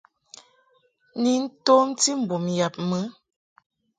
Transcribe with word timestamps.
Ni 1.21 1.33
tomti 1.65 2.09
mbum 2.21 2.45
yab 2.57 2.75
mɨ. 2.89 2.99